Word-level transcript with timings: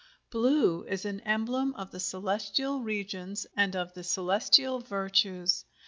BLUE 0.31 0.83
is 0.87 1.05
an 1.05 1.19
emblem 1.19 1.75
of 1.75 1.91
the 1.91 1.99
celestial 1.99 2.79
regions 2.81 3.45
and 3.55 3.75
of 3.75 3.93
the 3.93 4.03
celestial 4.03 4.79
virtues. 4.79 5.63